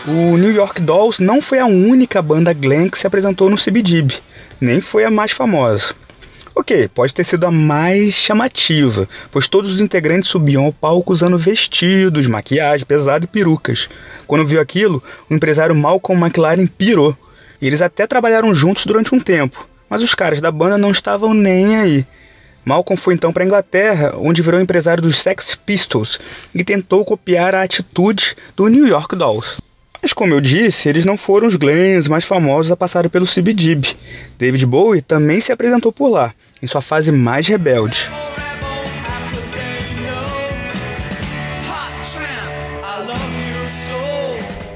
O 0.07 0.37
New 0.37 0.53
York 0.53 0.81
Dolls 0.81 1.23
não 1.23 1.41
foi 1.41 1.59
a 1.61 1.67
única 1.67 2.21
banda 2.21 2.53
glam 2.53 2.89
que 2.89 2.99
se 2.99 3.07
apresentou 3.07 3.49
no 3.49 3.57
CBGB, 3.57 4.15
nem 4.61 4.81
foi 4.81 5.05
a 5.05 5.11
mais 5.11 5.33
famosa. 5.33 5.95
Ok, 6.55 6.89
pode 6.89 7.15
ter 7.15 7.25
sido 7.25 7.47
a 7.47 7.51
mais 7.51 8.13
chamativa, 8.13 9.09
pois 9.31 9.49
todos 9.49 9.73
os 9.73 9.81
integrantes 9.81 10.29
subiam 10.29 10.67
ao 10.67 10.73
palco 10.73 11.11
usando 11.11 11.39
vestidos, 11.39 12.27
maquiagem 12.27 12.85
pesada 12.85 13.25
e 13.25 13.29
perucas. 13.29 13.89
Quando 14.27 14.47
viu 14.47 14.61
aquilo, 14.61 15.03
o 15.31 15.35
empresário 15.35 15.75
Malcolm 15.75 16.23
McLaren 16.23 16.67
pirou. 16.67 17.17
E 17.61 17.67
eles 17.67 17.81
até 17.81 18.07
trabalharam 18.07 18.55
juntos 18.55 18.85
durante 18.85 19.15
um 19.15 19.21
tempo, 19.21 19.67
mas 19.89 20.03
os 20.03 20.15
caras 20.15 20.43
da 20.43 20.51
banda 20.51 20.77
não 20.77 20.91
estavam 20.91 21.33
nem 21.33 21.77
aí. 21.77 22.07
Malcolm 22.65 23.01
foi 23.01 23.15
então 23.15 23.33
para 23.33 23.45
a 23.45 23.47
Inglaterra, 23.47 24.15
onde 24.17 24.43
virou 24.43 24.61
empresário 24.61 25.03
dos 25.03 25.17
Sex 25.17 25.55
Pistols 25.55 26.21
e 26.55 26.63
tentou 26.63 27.05
copiar 27.05 27.55
a 27.55 27.63
atitude 27.63 28.37
do 28.55 28.69
New 28.69 28.87
York 28.87 29.17
Dolls. 29.17 29.57
Mas 30.03 30.13
como 30.13 30.35
eu 30.35 30.41
disse, 30.41 30.89
eles 30.89 31.05
não 31.05 31.17
foram 31.17 31.47
os 31.47 31.55
glens 31.55 32.09
mais 32.09 32.25
famosos 32.25 32.73
a 32.73 32.77
passar 32.77 33.09
pelo 33.09 33.25
CBGB. 33.25 33.95
David 34.37 34.67
Bowie 34.67 35.01
também 35.01 35.41
se 35.41 35.53
apresentou 35.53 35.93
por 35.93 36.09
lá, 36.09 36.35
em 36.61 36.67
sua 36.67 36.83
fase 36.83 37.13
mais 37.13 37.47
rebelde. 37.47 38.09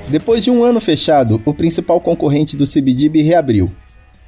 Depois 0.08 0.44
de 0.44 0.50
um 0.52 0.62
ano 0.62 0.78
fechado, 0.78 1.42
o 1.44 1.52
principal 1.52 2.00
concorrente 2.00 2.56
do 2.56 2.64
CBGB 2.64 3.22
reabriu. 3.22 3.68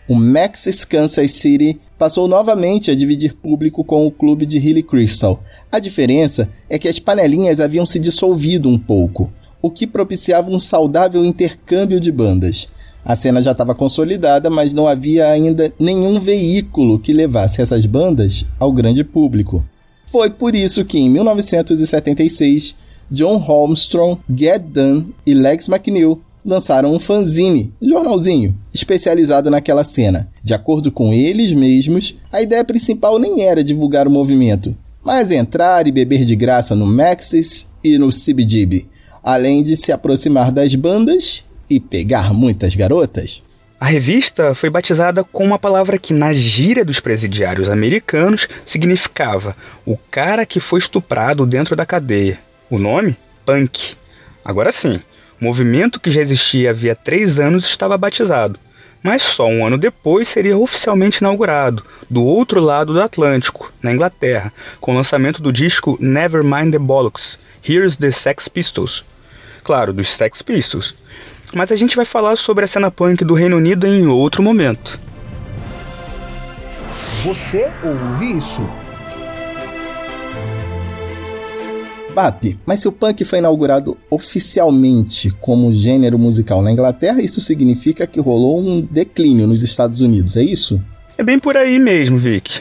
O 0.08 0.16
Maxis 0.16 0.84
Kansas 0.84 1.30
City 1.30 1.80
passou 1.96 2.26
novamente 2.26 2.90
a 2.90 2.96
dividir 2.96 3.34
público 3.34 3.84
com 3.84 4.04
o 4.04 4.10
clube 4.10 4.44
de 4.44 4.58
Hilly 4.58 4.82
Crystal. 4.82 5.40
A 5.70 5.78
diferença 5.78 6.48
é 6.68 6.76
que 6.76 6.88
as 6.88 6.98
panelinhas 6.98 7.60
haviam 7.60 7.86
se 7.86 8.00
dissolvido 8.00 8.68
um 8.68 8.78
pouco 8.78 9.32
o 9.60 9.70
que 9.70 9.86
propiciava 9.86 10.50
um 10.50 10.58
saudável 10.58 11.24
intercâmbio 11.24 11.98
de 12.00 12.12
bandas. 12.12 12.68
A 13.04 13.16
cena 13.16 13.40
já 13.40 13.52
estava 13.52 13.74
consolidada, 13.74 14.50
mas 14.50 14.72
não 14.72 14.86
havia 14.86 15.28
ainda 15.28 15.72
nenhum 15.78 16.20
veículo 16.20 16.98
que 16.98 17.12
levasse 17.12 17.62
essas 17.62 17.86
bandas 17.86 18.44
ao 18.58 18.72
grande 18.72 19.02
público. 19.02 19.64
Foi 20.06 20.30
por 20.30 20.54
isso 20.54 20.84
que, 20.84 20.98
em 20.98 21.08
1976, 21.08 22.74
John 23.10 23.36
Holmstrom, 23.36 24.18
Get 24.34 24.62
Done 24.62 25.14
e 25.24 25.32
Lex 25.32 25.68
McNeil 25.68 26.20
lançaram 26.44 26.94
um 26.94 26.98
fanzine, 26.98 27.72
jornalzinho, 27.80 28.56
especializado 28.72 29.50
naquela 29.50 29.84
cena, 29.84 30.28
De 30.42 30.54
acordo 30.54 30.90
com 30.90 31.12
eles 31.12 31.52
mesmos, 31.52 32.16
a 32.32 32.40
ideia 32.40 32.64
principal 32.64 33.18
nem 33.18 33.42
era 33.42 33.64
divulgar 33.64 34.06
o 34.06 34.10
movimento, 34.10 34.76
mas 35.04 35.30
entrar 35.30 35.86
e 35.86 35.92
beber 35.92 36.24
de 36.24 36.36
graça 36.36 36.74
no 36.74 36.86
Maxis 36.86 37.68
e 37.82 37.98
no 37.98 38.08
CBGB, 38.08 38.86
além 39.28 39.62
de 39.62 39.76
se 39.76 39.92
aproximar 39.92 40.50
das 40.50 40.74
bandas 40.74 41.44
e 41.68 41.78
pegar 41.78 42.32
muitas 42.32 42.74
garotas. 42.74 43.42
A 43.78 43.84
revista 43.84 44.54
foi 44.54 44.70
batizada 44.70 45.22
com 45.22 45.44
uma 45.44 45.58
palavra 45.58 45.98
que, 45.98 46.14
na 46.14 46.32
gíria 46.32 46.82
dos 46.82 46.98
presidiários 46.98 47.68
americanos, 47.68 48.48
significava 48.64 49.54
o 49.84 49.98
cara 50.10 50.46
que 50.46 50.60
foi 50.60 50.78
estuprado 50.78 51.44
dentro 51.44 51.76
da 51.76 51.84
cadeia. 51.84 52.38
O 52.70 52.78
nome? 52.78 53.18
Punk. 53.44 53.96
Agora 54.42 54.72
sim, 54.72 54.98
o 55.38 55.44
movimento 55.44 56.00
que 56.00 56.10
já 56.10 56.22
existia 56.22 56.70
havia 56.70 56.96
três 56.96 57.38
anos 57.38 57.66
estava 57.66 57.98
batizado, 57.98 58.58
mas 59.02 59.20
só 59.20 59.46
um 59.46 59.66
ano 59.66 59.76
depois 59.76 60.26
seria 60.26 60.56
oficialmente 60.56 61.18
inaugurado, 61.18 61.84
do 62.08 62.24
outro 62.24 62.62
lado 62.62 62.94
do 62.94 63.02
Atlântico, 63.02 63.70
na 63.82 63.92
Inglaterra, 63.92 64.50
com 64.80 64.92
o 64.92 64.94
lançamento 64.94 65.42
do 65.42 65.52
disco 65.52 65.98
Nevermind 66.00 66.72
the 66.72 66.78
Bollocks, 66.78 67.38
Here's 67.62 67.98
the 67.98 68.10
Sex 68.10 68.48
Pistols. 68.48 69.04
Claro, 69.68 69.92
dos 69.92 70.08
Sex 70.08 70.40
Pistols 70.40 70.94
mas 71.54 71.72
a 71.72 71.76
gente 71.76 71.96
vai 71.96 72.04
falar 72.04 72.36
sobre 72.36 72.64
a 72.64 72.68
cena 72.68 72.90
punk 72.90 73.24
do 73.24 73.34
Reino 73.34 73.56
Unido 73.56 73.86
em 73.86 74.06
outro 74.06 74.42
momento. 74.42 75.00
Você 77.24 77.70
ouve 77.82 78.36
isso? 78.36 78.68
BAP, 82.14 82.58
mas 82.66 82.80
se 82.80 82.88
o 82.88 82.92
punk 82.92 83.24
foi 83.24 83.38
inaugurado 83.38 83.96
oficialmente 84.10 85.30
como 85.40 85.72
gênero 85.72 86.18
musical 86.18 86.62
na 86.62 86.72
Inglaterra, 86.72 87.22
isso 87.22 87.40
significa 87.40 88.06
que 88.06 88.20
rolou 88.20 88.60
um 88.60 88.80
declínio 88.80 89.46
nos 89.46 89.62
Estados 89.62 90.00
Unidos, 90.00 90.36
é 90.36 90.42
isso? 90.42 90.82
É 91.16 91.22
bem 91.22 91.38
por 91.38 91.56
aí 91.56 91.78
mesmo, 91.78 92.18
Vic. 92.18 92.60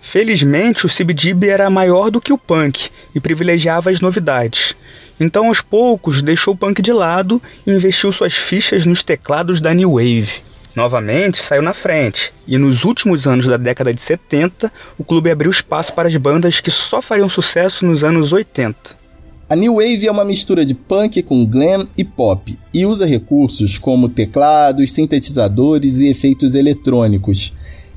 Felizmente, 0.00 0.86
o 0.86 0.88
CBGB 0.88 1.48
era 1.48 1.70
maior 1.70 2.10
do 2.10 2.20
que 2.20 2.32
o 2.32 2.38
punk 2.38 2.90
e 3.14 3.20
privilegiava 3.20 3.90
as 3.90 4.00
novidades. 4.00 4.74
Então, 5.18 5.48
aos 5.48 5.60
poucos, 5.60 6.22
deixou 6.22 6.54
o 6.54 6.56
punk 6.56 6.82
de 6.82 6.92
lado 6.92 7.40
e 7.66 7.70
investiu 7.70 8.12
suas 8.12 8.34
fichas 8.34 8.84
nos 8.84 9.02
teclados 9.02 9.60
da 9.60 9.72
New 9.72 9.92
Wave. 9.92 10.42
Novamente, 10.74 11.40
saiu 11.40 11.62
na 11.62 11.72
frente, 11.72 12.32
e 12.48 12.58
nos 12.58 12.84
últimos 12.84 13.28
anos 13.28 13.46
da 13.46 13.56
década 13.56 13.94
de 13.94 14.00
70, 14.00 14.72
o 14.98 15.04
clube 15.04 15.30
abriu 15.30 15.50
espaço 15.50 15.92
para 15.92 16.08
as 16.08 16.16
bandas 16.16 16.60
que 16.60 16.70
só 16.70 17.00
fariam 17.00 17.28
sucesso 17.28 17.86
nos 17.86 18.02
anos 18.02 18.32
80. 18.32 19.04
A 19.48 19.54
New 19.54 19.74
Wave 19.74 20.08
é 20.08 20.10
uma 20.10 20.24
mistura 20.24 20.66
de 20.66 20.74
punk 20.74 21.22
com 21.22 21.46
glam 21.46 21.86
e 21.96 22.02
pop, 22.02 22.58
e 22.72 22.84
usa 22.84 23.06
recursos 23.06 23.78
como 23.78 24.08
teclados, 24.08 24.90
sintetizadores 24.90 25.98
e 25.98 26.08
efeitos 26.08 26.56
eletrônicos. 26.56 27.52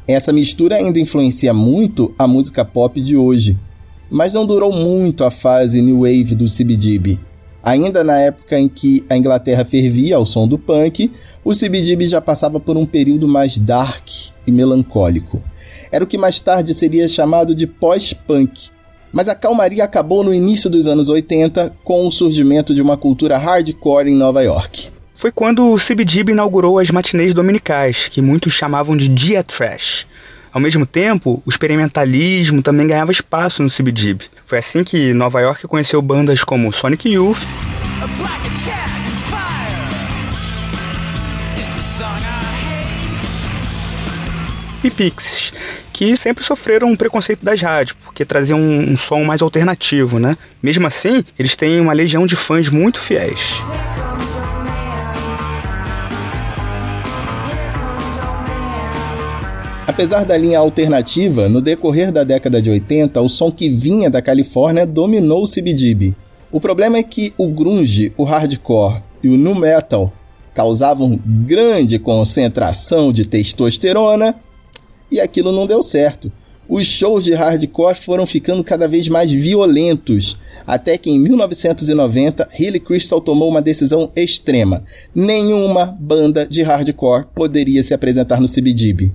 Essa 0.07 0.31
mistura 0.31 0.75
ainda 0.75 1.00
influencia 1.00 1.53
muito 1.55 2.13
a 2.19 2.27
música 2.27 2.63
pop 2.63 3.01
de 3.01 3.17
hoje, 3.17 3.57
mas 4.10 4.34
não 4.34 4.46
durou 4.46 4.72
muito 4.72 5.24
a 5.24 5.32
fase 5.32 5.82
New 5.82 6.00
Wave 6.00 6.36
do 6.36 6.46
CBGB. 6.46 7.20
Ainda 7.64 8.04
na 8.04 8.18
época 8.18 8.58
em 8.58 8.68
que 8.70 9.04
a 9.10 9.18
Inglaterra 9.18 9.66
fervia 9.66 10.16
ao 10.16 10.26
som 10.26 10.48
do 10.48 10.58
punk, 10.58 11.12
o 11.44 11.52
CBGB 11.52 12.06
já 12.06 12.22
passava 12.22 12.60
por 12.60 12.78
um 12.78 12.86
período 12.86 13.28
mais 13.28 13.58
dark 13.58 14.08
e 14.46 14.52
melancólico. 14.52 15.43
Era 15.91 16.04
o 16.04 16.08
que 16.08 16.17
mais 16.17 16.39
tarde 16.39 16.74
seria 16.74 17.08
chamado 17.08 17.54
de 17.54 17.67
pós-punk. 17.67 18.70
Mas 19.12 19.28
a 19.28 19.36
calmaria 19.36 19.84
acabou 19.84 20.24
no 20.24 20.34
início 20.34 20.70
dos 20.70 20.88
anos 20.88 21.10
80 21.10 21.74
com 21.84 22.08
o 22.08 22.12
surgimento 22.12 22.74
de 22.74 22.82
uma 22.82 22.96
cultura 22.96 23.38
hardcore 23.38 24.10
em 24.10 24.15
Nova 24.15 24.41
York. 24.43 24.89
Foi 25.15 25.32
quando 25.32 25.72
o 25.72 25.78
CBGB 25.78 26.34
inaugurou 26.34 26.78
as 26.78 26.91
matinês 26.91 27.34
dominicais, 27.34 28.08
que 28.08 28.22
muitos 28.22 28.54
chamavam 28.54 28.96
de 28.96 29.08
dia 29.08 29.43
trash 29.43 30.06
ao 30.58 30.62
mesmo 30.62 30.88
tempo, 30.88 31.43
o 31.46 31.50
experimentalismo 31.52 32.63
também 32.63 32.88
ganhava 32.88 33.12
espaço 33.12 33.62
no 33.62 33.70
CBGB. 33.70 34.26
Foi 34.48 34.58
assim 34.58 34.84
que 34.84 35.13
Nova 35.13 35.39
York 35.39 35.67
conheceu 35.67 36.02
bandas 36.02 36.43
como 36.43 36.74
Sonic 36.74 37.08
Youth, 37.10 37.38
e 44.84 44.89
Pixies, 44.89 45.54
que 45.93 46.17
sempre 46.17 46.43
sofreram 46.43 46.89
um 46.89 46.96
preconceito 46.96 47.46
das 47.46 47.62
rádios, 47.62 47.96
porque 48.04 48.26
traziam 48.26 48.60
um, 48.60 48.93
um 48.93 48.98
som 48.98 49.24
mais 49.24 49.43
alternativo, 49.43 50.17
né? 50.17 50.36
Mesmo 50.63 50.88
assim, 50.88 51.24
eles 51.38 51.56
têm 51.56 51.80
uma 51.80 51.93
legião 51.93 52.26
de 52.26 52.36
fãs 52.36 52.67
muito 52.67 53.00
fiéis. 53.00 53.62
Apesar 59.88 60.26
da 60.26 60.38
linha 60.38 60.60
alternativa, 60.60 61.47
no 61.47 61.62
decorrer 61.62 62.12
da 62.12 62.26
década 62.26 62.62
de 62.62 62.69
80, 62.69 63.21
o 63.21 63.30
som 63.30 63.50
que 63.50 63.69
vinha 63.69 64.10
da 64.10 64.21
Califórnia 64.21 64.86
dominou 64.86 65.43
o 65.43 65.50
CBGB. 65.50 66.13
O 66.52 66.60
problema 66.60 66.97
é 66.97 67.04
que 67.04 67.34
o 67.38 67.47
grunge, 67.47 68.12
o 68.17 68.26
hardcore 68.26 69.02
e 69.23 69.30
o 69.30 69.38
nu 69.38 69.56
metal 69.56 70.12
causavam 70.54 71.17
grande 71.26 71.97
concentração 71.97 73.13
de 73.13 73.26
testosterona 73.26 74.36
e 75.10 75.21
aquilo 75.21 75.54
não 75.54 75.65
deu 75.65 75.82
certo. 75.82 76.30
Os 76.67 76.86
shows 76.86 77.23
de 77.23 77.34
hardcore 77.34 77.95
foram 77.95 78.28
ficando 78.28 78.65
cada 78.65 78.89
vez 78.89 79.08
mais 79.08 79.32
violentos, 79.32 80.38
até 80.65 80.97
que 80.97 81.10
em 81.10 81.17
1990 81.17 82.50
Hilly 82.60 82.82
Crystal 82.82 83.21
tomou 83.21 83.47
uma 83.47 83.62
decisão 83.62 84.12
extrema. 84.17 84.84
Nenhuma 85.15 85.86
banda 85.97 86.45
de 86.45 86.62
hardcore 86.62 87.28
poderia 87.34 87.82
se 87.82 87.93
apresentar 87.93 88.41
no 88.41 88.50
CBGB. 88.50 89.13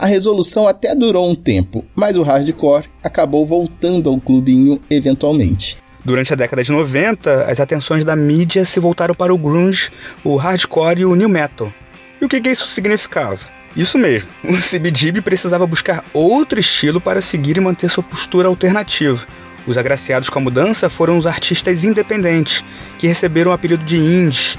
A 0.00 0.06
resolução 0.06 0.66
até 0.66 0.94
durou 0.94 1.30
um 1.30 1.34
tempo, 1.34 1.84
mas 1.94 2.16
o 2.16 2.22
hardcore 2.22 2.88
acabou 3.04 3.44
voltando 3.44 4.08
ao 4.08 4.18
clubinho 4.18 4.80
eventualmente. 4.88 5.76
Durante 6.02 6.32
a 6.32 6.36
década 6.36 6.64
de 6.64 6.72
90, 6.72 7.44
as 7.44 7.60
atenções 7.60 8.02
da 8.02 8.16
mídia 8.16 8.64
se 8.64 8.80
voltaram 8.80 9.14
para 9.14 9.34
o 9.34 9.36
grunge, 9.36 9.92
o 10.24 10.36
hardcore 10.36 11.00
e 11.00 11.04
o 11.04 11.14
new 11.14 11.28
metal. 11.28 11.70
E 12.18 12.24
o 12.24 12.30
que, 12.30 12.40
que 12.40 12.48
isso 12.48 12.66
significava? 12.68 13.40
Isso 13.76 13.98
mesmo, 13.98 14.30
o 14.42 14.56
CBGB 14.56 15.20
precisava 15.20 15.66
buscar 15.66 16.02
outro 16.14 16.58
estilo 16.58 16.98
para 16.98 17.20
seguir 17.20 17.58
e 17.58 17.60
manter 17.60 17.90
sua 17.90 18.02
postura 18.02 18.48
alternativa. 18.48 19.26
Os 19.66 19.76
agraciados 19.76 20.30
com 20.30 20.38
a 20.38 20.42
mudança 20.42 20.88
foram 20.88 21.18
os 21.18 21.26
artistas 21.26 21.84
independentes, 21.84 22.64
que 22.98 23.06
receberam 23.06 23.50
o 23.50 23.54
apelido 23.54 23.84
de 23.84 23.98
indie. 23.98 24.58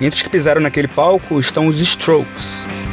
Entre 0.00 0.16
os 0.16 0.22
que 0.22 0.30
pisaram 0.30 0.62
naquele 0.62 0.88
palco 0.88 1.38
estão 1.38 1.66
os 1.66 1.78
Strokes. 1.78 2.87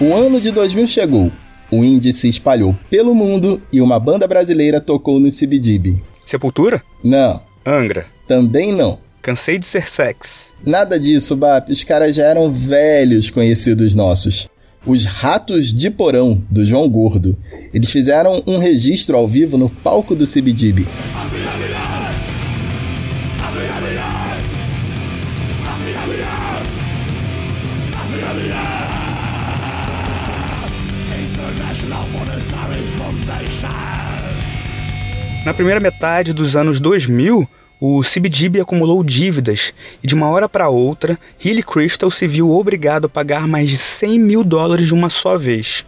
O 0.00 0.14
ano 0.14 0.40
de 0.40 0.52
2000 0.52 0.86
chegou, 0.86 1.32
o 1.72 1.84
indie 1.84 2.12
se 2.12 2.28
espalhou 2.28 2.72
pelo 2.88 3.16
mundo 3.16 3.60
e 3.72 3.80
uma 3.80 3.98
banda 3.98 4.28
brasileira 4.28 4.80
tocou 4.80 5.18
no 5.18 5.28
CBGB. 5.28 5.96
Sepultura? 6.24 6.80
Não. 7.02 7.42
Angra? 7.66 8.06
Também 8.28 8.70
não. 8.72 9.00
Cansei 9.20 9.58
de 9.58 9.66
ser 9.66 9.90
sex. 9.90 10.52
Nada 10.64 11.00
disso, 11.00 11.34
Bap. 11.34 11.72
Os 11.72 11.82
caras 11.82 12.14
já 12.14 12.26
eram 12.26 12.52
velhos 12.52 13.28
conhecidos 13.28 13.92
nossos. 13.92 14.48
Os 14.86 15.04
Ratos 15.04 15.72
de 15.72 15.90
Porão, 15.90 16.44
do 16.48 16.64
João 16.64 16.88
Gordo. 16.88 17.36
Eles 17.74 17.90
fizeram 17.90 18.40
um 18.46 18.58
registro 18.58 19.16
ao 19.16 19.26
vivo 19.26 19.58
no 19.58 19.68
palco 19.68 20.14
do 20.14 20.24
CBGB. 20.24 20.86
Na 35.48 35.54
primeira 35.54 35.80
metade 35.80 36.34
dos 36.34 36.54
anos 36.54 36.78
2000, 36.78 37.48
o 37.80 38.02
CBGB 38.02 38.60
acumulou 38.60 39.02
dívidas 39.02 39.72
e 40.02 40.06
de 40.06 40.14
uma 40.14 40.28
hora 40.28 40.46
para 40.46 40.68
outra, 40.68 41.18
Hilly 41.42 41.62
Crystal 41.62 42.10
se 42.10 42.26
viu 42.26 42.50
obrigado 42.50 43.06
a 43.06 43.08
pagar 43.08 43.48
mais 43.48 43.70
de 43.70 43.78
100 43.78 44.18
mil 44.18 44.44
dólares 44.44 44.88
de 44.88 44.92
uma 44.92 45.08
só 45.08 45.38
vez. 45.38 45.86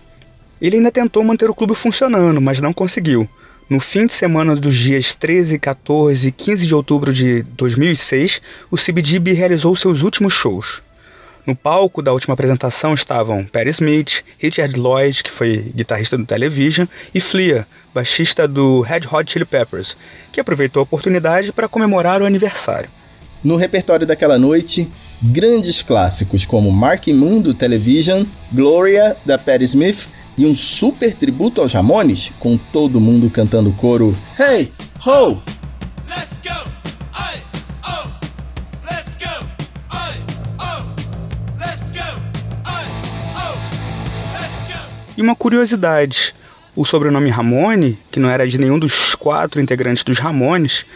Ele 0.63 0.77
ainda 0.77 0.91
tentou 0.91 1.23
manter 1.23 1.51
o 1.51 1.55
clube 1.55 1.75
funcionando, 1.75 2.41
mas 2.41 2.59
não 2.59 2.73
conseguiu. 2.73 3.29
No 3.69 3.81
fim 3.81 4.07
de 4.07 4.15
semana 4.15 4.57
dos 4.57 4.75
dias 4.75 5.15
13, 5.15 5.59
14 5.59 6.27
e 6.27 6.33
15 6.33 6.67
de 6.67 6.75
outubro 6.75 7.13
de 7.13 7.43
2006, 7.43 8.41
o 8.71 8.79
CBGB 8.79 9.35
realizou 9.35 9.77
seus 9.77 10.01
últimos 10.01 10.33
shows. 10.33 10.81
No 11.47 11.57
palco 11.57 12.03
da 12.03 12.13
última 12.13 12.35
apresentação 12.35 12.95
estavam 12.95 13.45
Perry 13.45 13.71
Smith, 13.71 14.23
Richard 14.39 14.79
Lloyd, 14.79 15.23
que 15.23 15.31
foi 15.31 15.73
guitarrista 15.75 16.17
do 16.17 16.27
Television, 16.27 16.87
e 17.15 17.21
Flea, 17.21 17.67
baixista 17.95 18.47
do 18.47 18.81
Red 18.83 19.03
Hot 19.11 19.31
Chili 19.31 19.45
Peppers, 19.45 19.97
que 20.33 20.41
aproveitou 20.41 20.81
a 20.81 20.85
oportunidade 20.85 21.53
para 21.53 21.69
comemorar 21.69 22.23
o 22.23 22.27
aniversário. 22.27 22.91
No 23.43 23.57
repertório 23.57 24.07
daquela 24.07 24.39
noite, 24.39 24.89
grandes 25.23 25.83
clássicos 25.83 26.45
como 26.45 26.71
Mark 26.71 27.07
Moon 27.09 27.41
do 27.41 27.55
Television, 27.55 28.25
Gloria 28.53 29.17
da 29.25 29.39
Perry 29.39 29.65
Smith, 29.65 30.07
e 30.37 30.47
um 30.47 30.55
super 30.55 31.15
tributo 31.15 31.61
aos 31.61 31.73
Ramones, 31.73 32.33
com 32.39 32.57
todo 32.57 33.01
mundo 33.01 33.29
cantando 33.29 33.73
coro 33.73 34.17
Hey, 34.39 34.73
ho! 35.05 35.43
Let's 36.09 36.39
go! 36.43 36.71
I, 37.15 37.43
E 45.21 45.23
uma 45.23 45.37
curiosidade, 45.37 46.35
o 46.75 46.83
sobrenome 46.83 47.29
Ramone, 47.29 47.99
que 48.11 48.19
não 48.19 48.31
era 48.31 48.49
de 48.49 48.57
nenhum 48.57 48.79
dos 48.79 49.15
quatro 49.15 49.61
integrantes 49.61 50.03
dos 50.03 50.19
Ramones, 50.19 50.87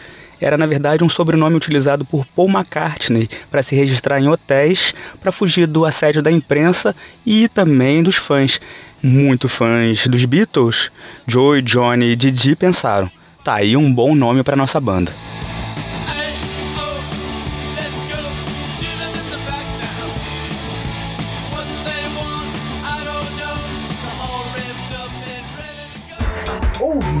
era 0.41 0.57
na 0.57 0.65
verdade 0.65 1.03
um 1.03 1.09
sobrenome 1.09 1.55
utilizado 1.55 2.03
por 2.03 2.25
Paul 2.35 2.49
McCartney 2.49 3.29
para 3.51 3.61
se 3.61 3.75
registrar 3.75 4.19
em 4.19 4.27
hotéis 4.27 4.95
para 5.21 5.31
fugir 5.31 5.67
do 5.67 5.85
assédio 5.85 6.23
da 6.23 6.31
imprensa 6.31 6.95
e 7.23 7.47
também 7.47 8.01
dos 8.01 8.15
fãs. 8.15 8.59
Muito 8.99 9.47
fãs 9.47 10.07
dos 10.07 10.25
Beatles, 10.25 10.89
Joey, 11.27 11.61
Johnny 11.61 12.13
e 12.13 12.15
Didi 12.15 12.55
pensaram: 12.55 13.11
tá 13.43 13.53
aí 13.53 13.77
um 13.77 13.93
bom 13.93 14.15
nome 14.15 14.41
para 14.41 14.55
nossa 14.55 14.79
banda. 14.79 15.11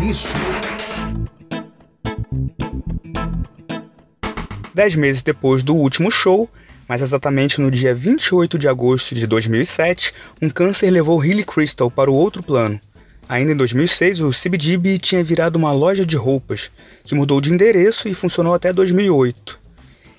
Isso. 0.09 0.35
Dez 4.73 4.95
meses 4.95 5.23
depois 5.23 5.63
do 5.63 5.75
último 5.75 6.11
show, 6.11 6.49
mais 6.87 7.01
exatamente 7.01 7.59
no 7.59 7.71
dia 7.71 7.95
28 7.95 8.59
de 8.59 8.67
agosto 8.67 9.15
de 9.15 9.25
2007, 9.25 10.13
um 10.41 10.49
câncer 10.49 10.91
levou 10.91 11.23
Hilly 11.23 11.43
Crystal 11.43 11.89
para 11.89 12.11
o 12.11 12.13
outro 12.13 12.43
plano. 12.43 12.79
Ainda 13.27 13.53
em 13.53 13.55
2006, 13.55 14.19
o 14.19 14.29
CBGB 14.29 14.99
tinha 14.99 15.23
virado 15.23 15.55
uma 15.55 15.71
loja 15.71 16.05
de 16.05 16.15
roupas, 16.15 16.69
que 17.03 17.15
mudou 17.15 17.41
de 17.41 17.51
endereço 17.51 18.07
e 18.07 18.13
funcionou 18.13 18.53
até 18.53 18.71
2008. 18.71 19.57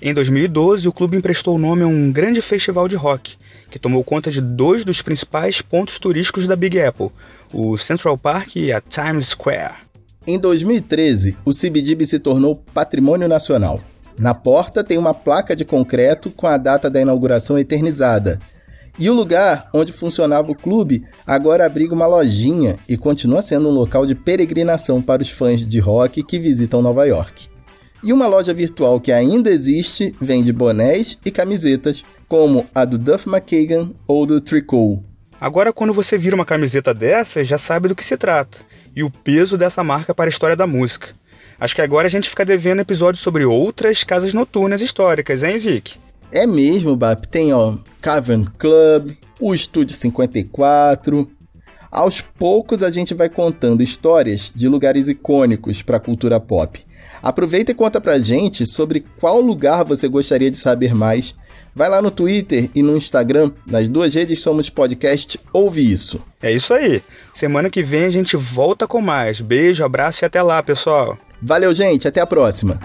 Em 0.03 0.13
2012, 0.13 0.89
o 0.89 0.93
clube 0.93 1.17
emprestou 1.17 1.55
o 1.55 1.59
nome 1.59 1.83
a 1.83 1.87
um 1.87 2.11
grande 2.11 2.43
festival 2.43 2.89
de 2.89 2.97
rock, 2.97 3.37
que 3.71 3.79
tomou 3.79 4.03
conta 4.03 4.31
de 4.31 4.41
dois 4.41 4.85
dos 4.85 5.03
principais 5.03 5.63
pontos 5.63 5.99
turísticos 5.99 6.47
da 6.49 6.57
Big 6.57 6.81
Apple, 6.81 7.11
o 7.53 7.77
Central 7.77 8.17
Park 8.19 8.57
e 8.57 8.73
a 8.73 8.81
Times 8.81 9.29
Square. 9.29 9.75
Em 10.27 10.39
2013, 10.39 11.37
o 11.45 11.51
CBGB 11.51 12.05
se 12.05 12.19
tornou 12.19 12.63
patrimônio 12.75 13.29
nacional. 13.29 13.81
Na 14.19 14.35
porta 14.35 14.83
tem 14.83 14.99
uma 14.99 15.13
placa 15.13 15.55
de 15.55 15.65
concreto 15.65 16.31
com 16.31 16.47
a 16.47 16.57
data 16.57 16.91
da 16.91 17.01
inauguração 17.01 17.59
eternizada. 17.59 18.39
E 18.99 19.11
o 19.11 19.15
lugar 19.15 19.69
onde 19.75 19.93
funcionava 19.93 20.51
o 20.51 20.55
clube 20.55 21.05
agora 21.27 21.67
abriga 21.67 21.95
uma 21.95 22.07
lojinha 22.07 22.79
e 22.89 22.97
continua 22.97 23.43
sendo 23.43 23.69
um 23.69 23.73
local 23.73 24.07
de 24.07 24.15
peregrinação 24.15 25.03
para 25.03 25.21
os 25.21 25.29
fãs 25.29 25.67
de 25.67 25.79
rock 25.79 26.23
que 26.23 26.39
visitam 26.39 26.81
Nova 26.81 27.05
York. 27.05 27.49
E 28.03 28.13
uma 28.13 28.27
loja 28.27 28.55
virtual 28.55 29.01
que 29.01 29.13
ainda 29.13 29.51
existe 29.51 30.15
vende 30.21 30.53
bonés 30.53 31.19
e 31.25 31.31
camisetas, 31.31 32.05
como 32.27 32.67
a 32.75 32.85
do 32.85 32.97
Duff 32.97 33.29
McKagan 33.29 33.91
ou 34.07 34.25
do 34.25 34.41
Tricot. 34.41 35.03
Agora, 35.41 35.73
quando 35.73 35.93
você 35.93 36.17
vira 36.17 36.35
uma 36.35 36.45
camiseta 36.45 36.95
dessa, 36.95 37.45
já 37.45 37.59
sabe 37.59 37.89
do 37.89 37.95
que 37.95 38.05
se 38.05 38.17
trata 38.17 38.59
e 38.95 39.03
o 39.03 39.11
peso 39.11 39.59
dessa 39.59 39.85
marca 39.85 40.15
para 40.15 40.25
a 40.25 40.31
história 40.31 40.57
da 40.57 40.67
música. 40.67 41.09
Acho 41.61 41.75
que 41.75 41.83
agora 41.83 42.07
a 42.07 42.11
gente 42.11 42.31
fica 42.31 42.45
devendo 42.45 42.81
episódios 42.81 43.23
sobre 43.23 43.45
outras 43.45 44.03
casas 44.03 44.33
noturnas 44.33 44.81
históricas, 44.81 45.43
hein, 45.43 45.59
Vic? 45.59 45.99
É 46.33 46.47
mesmo, 46.47 46.97
Bap. 46.97 47.27
Tem, 47.29 47.53
ó, 47.53 47.75
Cavern 48.01 48.49
Club, 48.59 49.13
o 49.39 49.55
Estúdio 49.55 49.95
54. 49.95 51.31
Aos 51.91 52.21
poucos 52.21 52.83
a 52.83 52.91
gente 52.91 53.15
vai 53.15 53.29
contando 53.29 53.83
histórias 53.83 54.53
de 54.55 54.69
lugares 54.69 55.09
icônicos 55.09 55.83
para 55.83 55.99
a 55.99 56.01
cultura 56.01 56.41
pop. 56.41 56.85
Aproveita 57.23 57.73
e 57.73 57.75
conta 57.75 58.01
pra 58.01 58.19
gente 58.19 58.67
sobre 58.67 59.05
qual 59.19 59.41
lugar 59.41 59.85
você 59.85 60.09
gostaria 60.09 60.51
de 60.51 60.57
saber 60.57 60.95
mais. 60.95 61.35
Vai 61.77 61.91
lá 61.91 62.01
no 62.01 62.11
Twitter 62.11 62.71
e 62.75 62.83
no 62.83 62.97
Instagram, 62.97 63.53
nas 63.67 63.87
duas 63.87 64.15
redes 64.15 64.41
somos 64.41 64.71
podcast 64.71 65.39
Ouve 65.53 65.93
Isso. 65.93 66.25
É 66.41 66.51
isso 66.51 66.73
aí. 66.73 67.03
Semana 67.35 67.69
que 67.69 67.83
vem 67.83 68.07
a 68.07 68.11
gente 68.11 68.35
volta 68.35 68.87
com 68.87 69.03
mais. 69.03 69.43
Beijo, 69.43 69.85
abraço 69.85 70.25
e 70.25 70.27
até 70.27 70.43
lá, 70.43 70.63
pessoal. 70.63 71.19
Valeu, 71.43 71.75
gente. 71.75 72.09
Até 72.09 72.23
a 72.23 72.27
próxima. 72.27 72.81